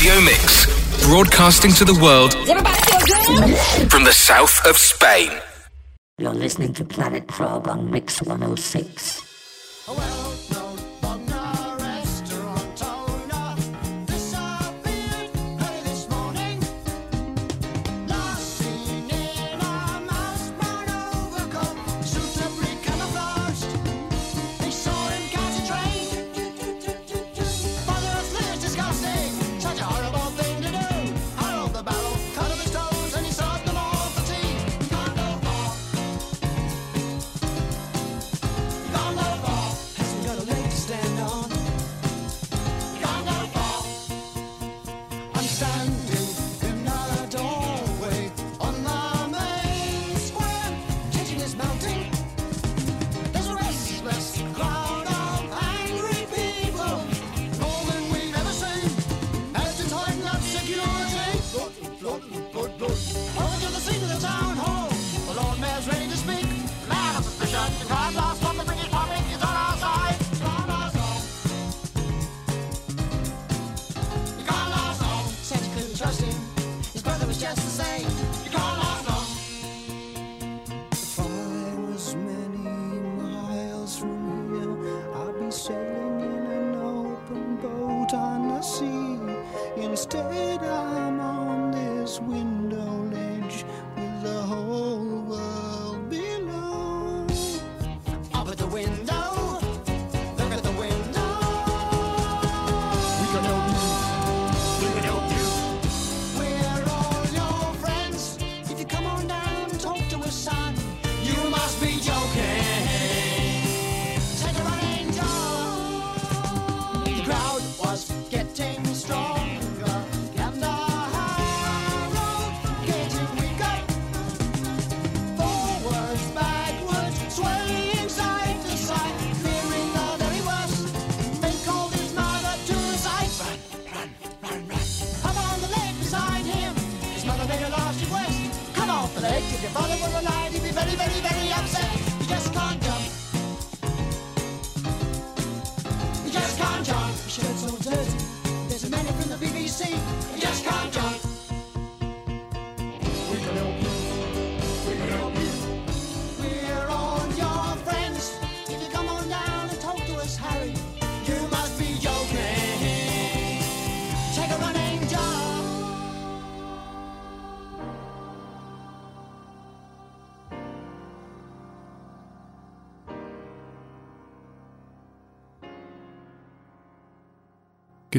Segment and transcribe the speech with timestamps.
[0.00, 2.32] Radio Mix, broadcasting to the world
[3.90, 5.30] from the south of Spain.
[6.16, 9.20] You're listening to Planet Prog on Mix 106.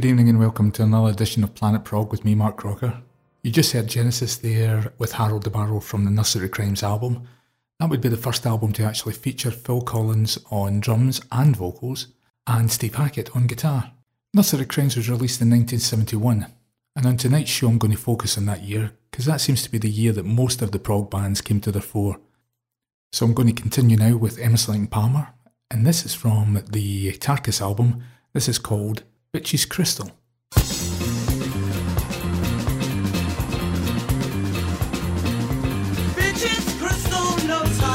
[0.02, 3.04] Good evening and welcome to another edition of Planet Prog with me, Mark Crocker.
[3.44, 7.28] You just heard Genesis there with Harold the Barrel from the Nursery Crimes album.
[7.80, 12.08] That would be the first album to actually feature Phil Collins on drums and vocals
[12.48, 13.92] and Steve Hackett on guitar.
[14.34, 16.48] Nursery Crimes was released in 1971,
[16.96, 19.70] and on tonight's show I'm going to focus on that year because that seems to
[19.70, 22.20] be the year that most of the prog bands came to the fore.
[23.12, 25.28] So I'm going to continue now with Emerson Palmer,
[25.70, 28.04] and this is from the Tarkus album.
[28.34, 29.04] This is called
[29.34, 30.12] Bitches Crystal.
[36.18, 37.48] Bitches Crystal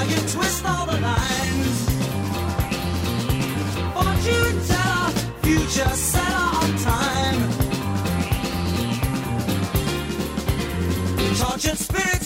[0.09, 1.79] you twist all the lines.
[3.93, 5.11] Fortune teller,
[5.43, 5.95] future
[6.25, 7.41] on time.
[11.37, 12.26] Tortured spirits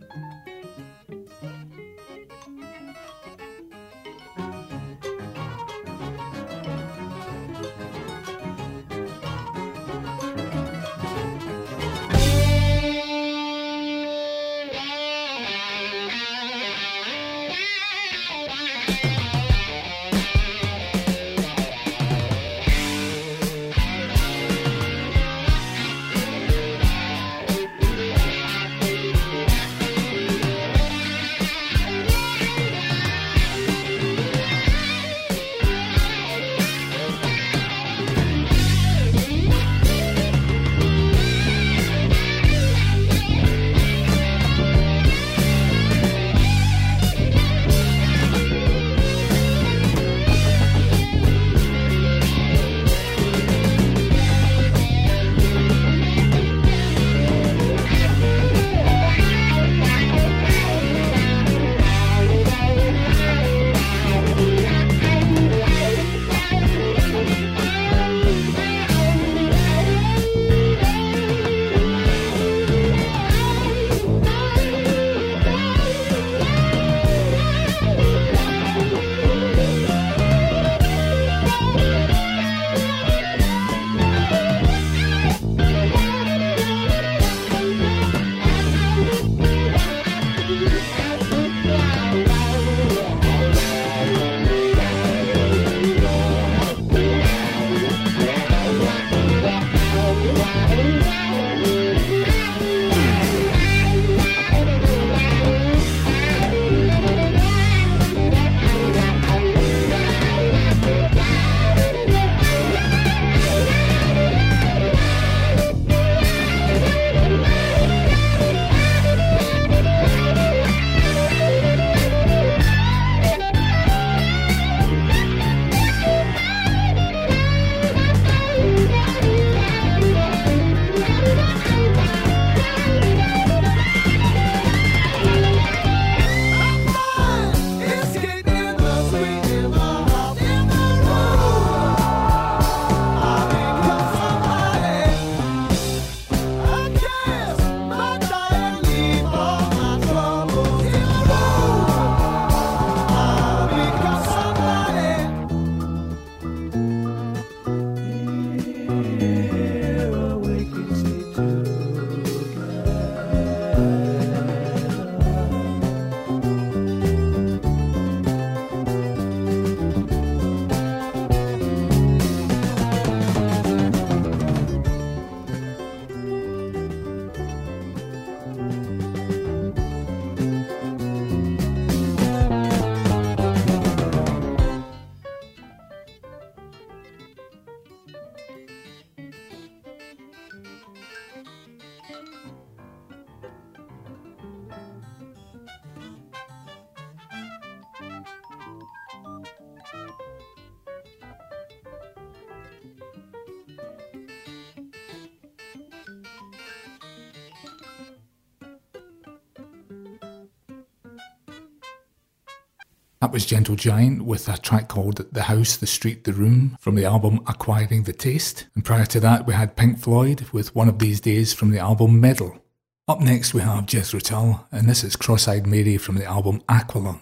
[213.31, 216.95] That was Gentle Giant with a track called The House, The Street, The Room from
[216.95, 218.67] the album Acquiring the Taste.
[218.75, 221.79] And prior to that, we had Pink Floyd with One of These Days from the
[221.79, 222.61] album Meddle.
[223.07, 226.61] Up next, we have Jethro Tull, and this is Cross Eyed Mary from the album
[226.67, 227.21] Aqualung.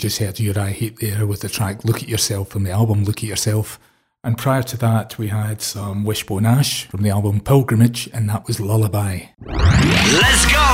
[0.00, 3.18] Just heard Uriah Heep there with the track Look at Yourself from the album Look
[3.18, 3.78] at Yourself.
[4.24, 8.46] And prior to that, we had some Wishbone Ash from the album Pilgrimage, and that
[8.46, 9.26] was Lullaby.
[9.44, 10.68] Let's go!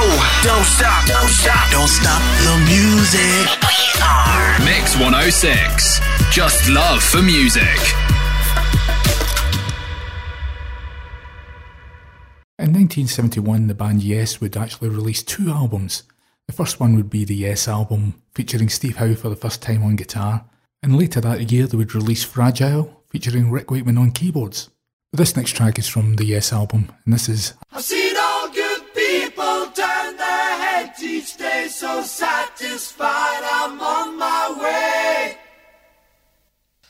[0.44, 3.50] Don't stop, don't stop, don't stop the music.
[3.66, 6.00] We are Mix 106.
[6.30, 7.64] Just love for music.
[12.60, 16.04] In 1971, the band Yes would actually release two albums.
[16.48, 19.82] The first one would be the Yes album, featuring Steve Howe for the first time
[19.82, 20.44] on guitar,
[20.80, 24.70] and later that year they would release Fragile, featuring Rick Wakeman on keyboards.
[25.10, 28.48] But this next track is from the Yes album, and this is I've seen all
[28.48, 35.38] good people turn their heads each day, so satisfied I'm on my way.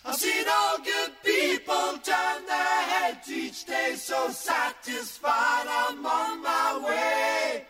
[0.04, 6.82] I've seen all good people turn their heads each day, so satisfied I'm on my
[6.86, 7.66] way.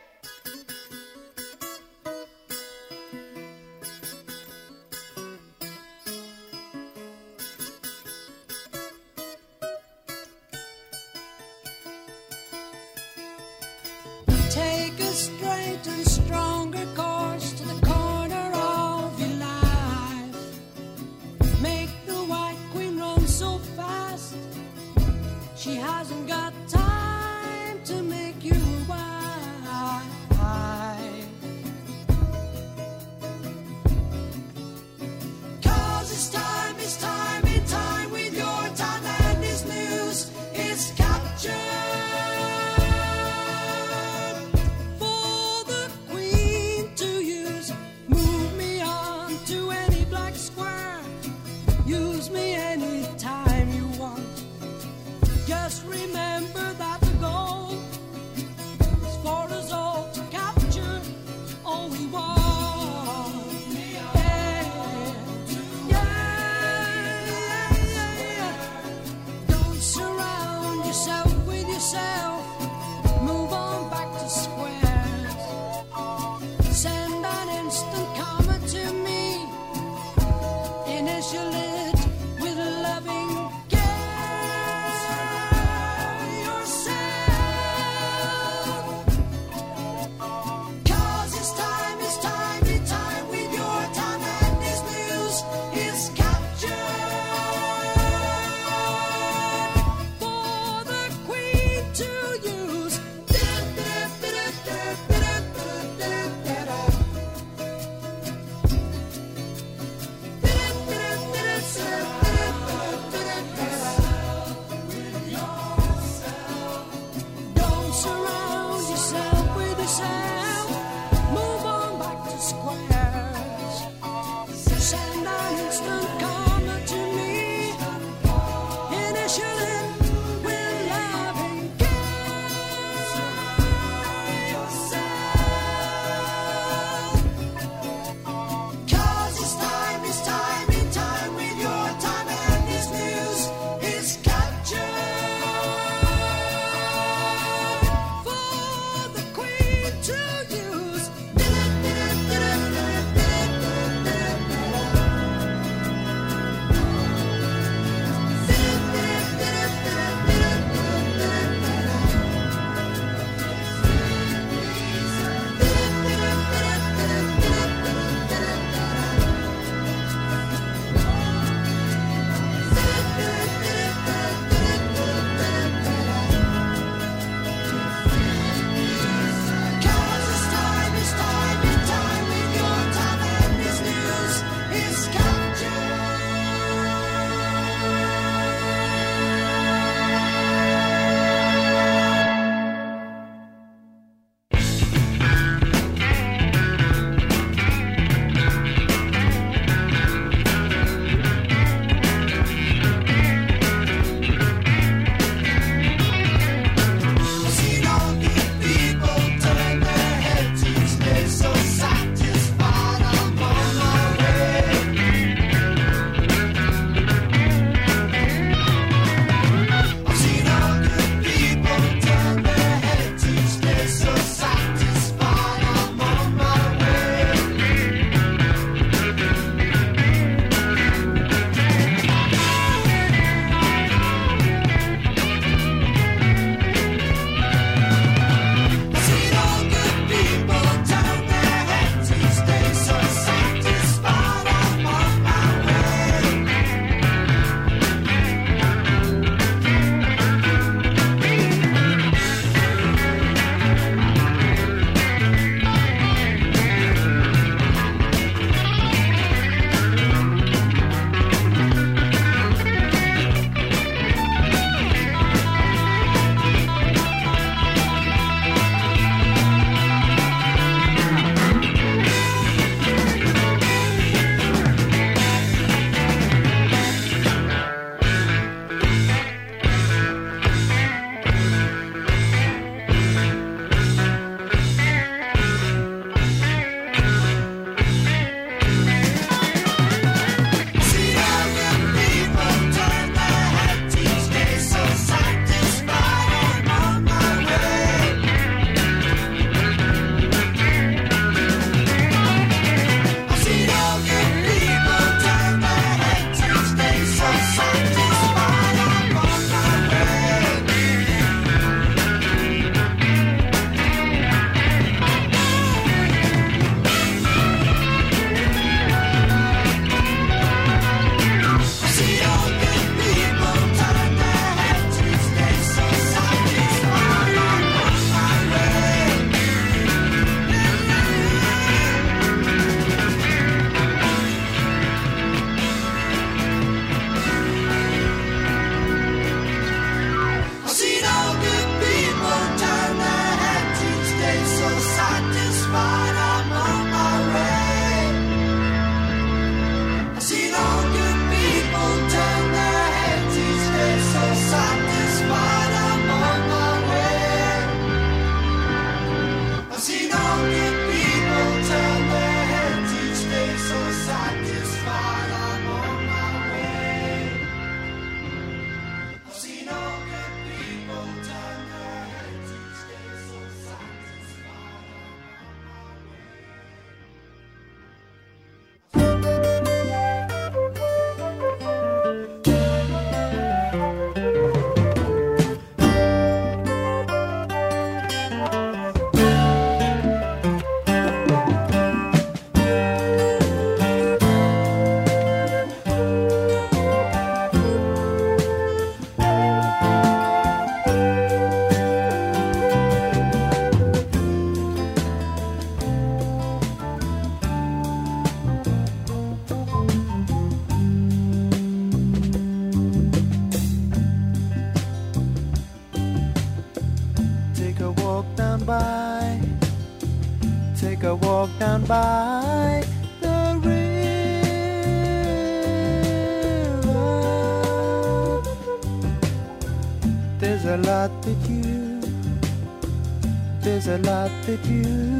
[434.06, 435.15] Lot that you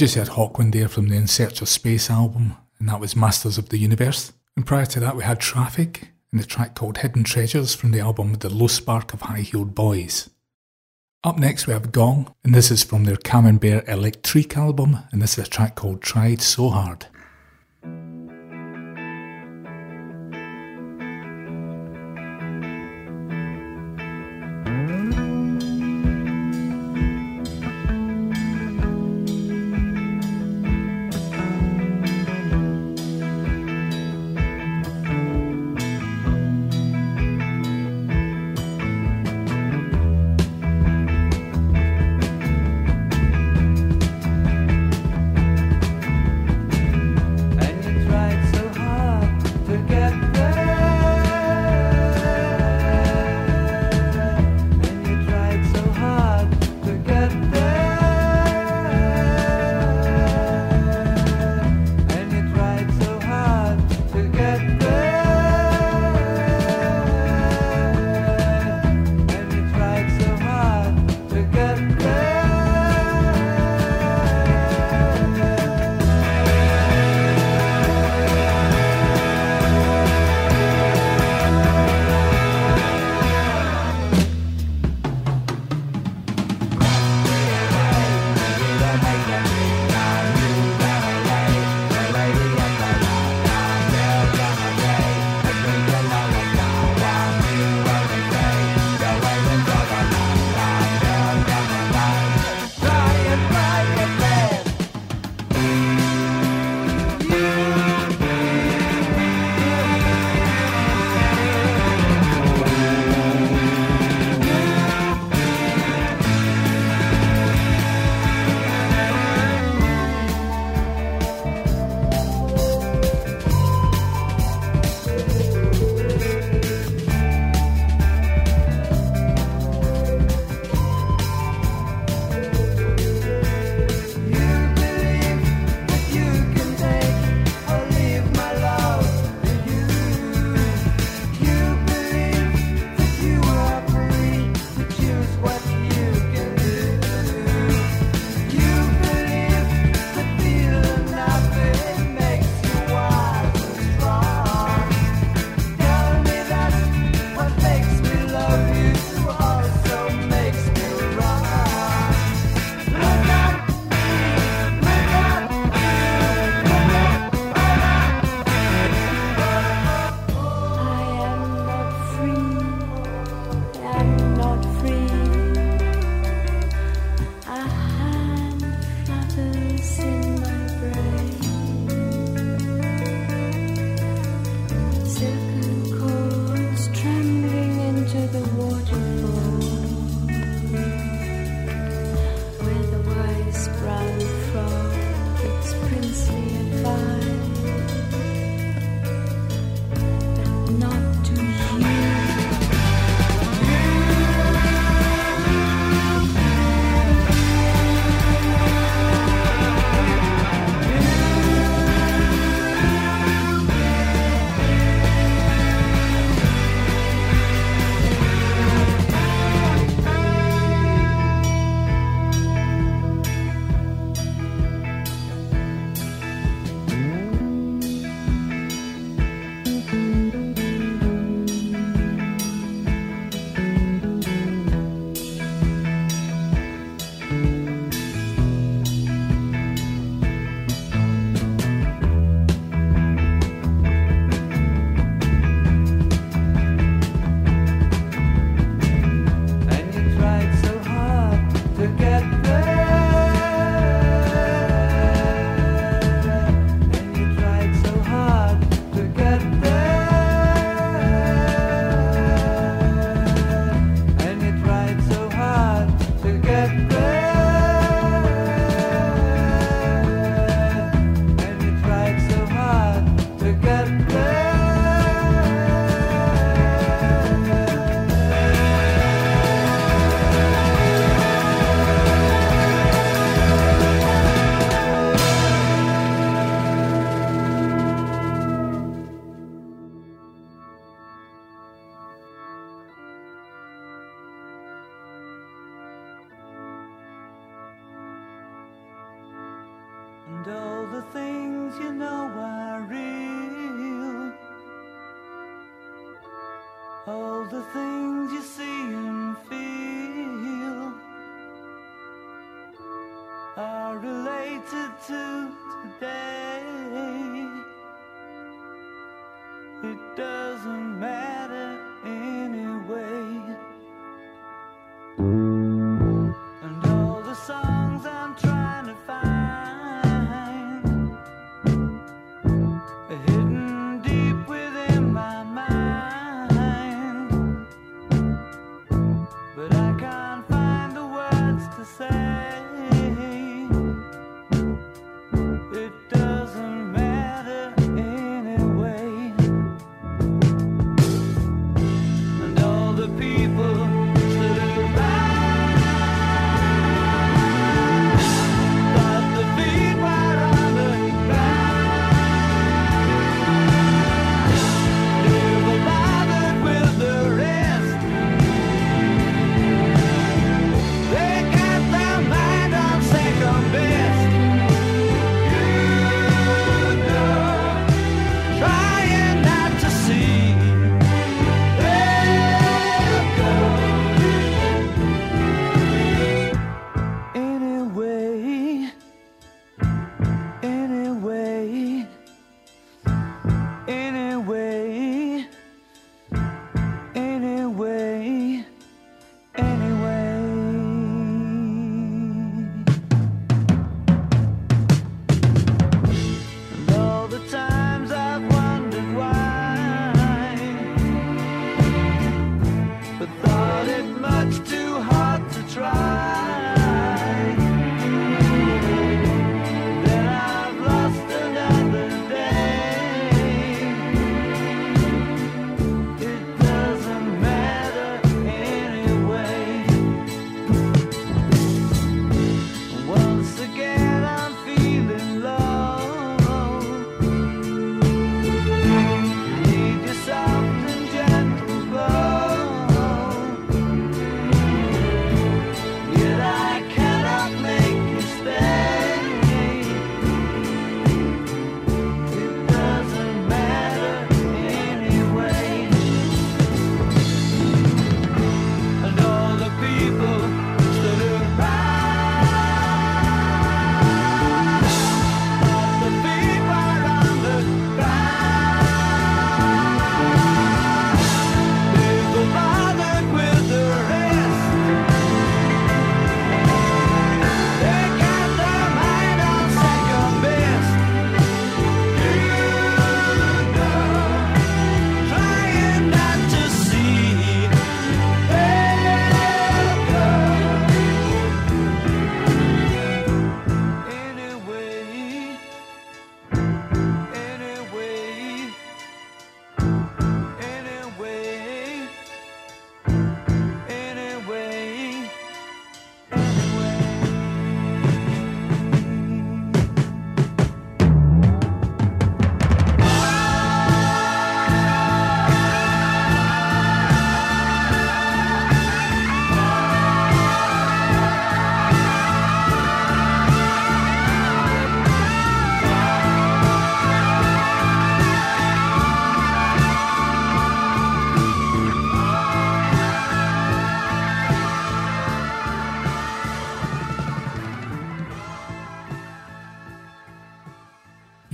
[0.00, 3.58] just heard Hawkwind there from the In Search of Space album, and that was Masters
[3.58, 4.32] of the Universe.
[4.56, 8.00] And prior to that, we had Traffic and the track called Hidden Treasures from the
[8.00, 10.30] album The Low Spark of High Heeled Boys.
[11.22, 15.36] Up next, we have Gong, and this is from their Camembert Electrique album, and this
[15.36, 17.04] is a track called Tried So Hard.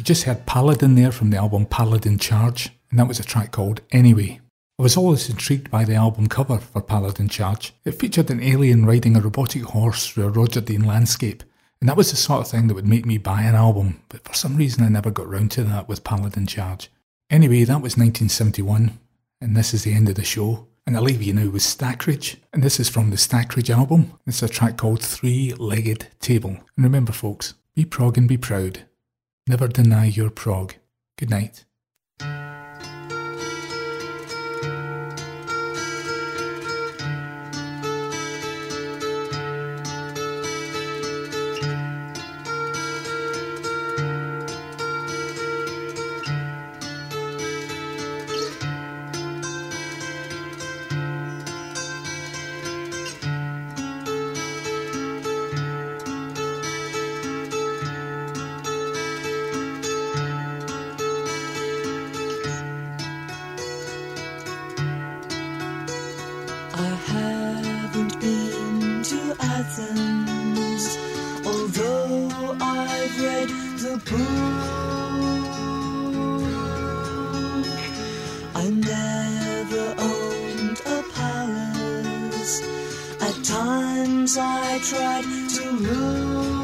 [0.06, 3.80] Just heard Paladin there from the album Paladin Charge, and that was a track called
[3.90, 4.40] Anyway.
[4.78, 7.72] I was always intrigued by the album cover for Paladin Charge.
[7.84, 11.42] It featured an alien riding a robotic horse through a Roger Dean landscape,
[11.80, 14.22] and that was the sort of thing that would make me buy an album, but
[14.22, 16.88] for some reason I never got round to that with Paladin Charge.
[17.28, 19.00] Anyway, that was 1971,
[19.40, 20.68] and this is the end of the show.
[20.86, 24.12] And I leave you now with Stackridge, and this is from the Stackridge album.
[24.24, 26.50] It's a track called Three Legged Table.
[26.50, 28.82] And remember, folks, be prog and be proud.
[29.48, 30.74] Never deny your prog.
[31.16, 31.65] Good night.
[84.76, 86.55] I tried to rule.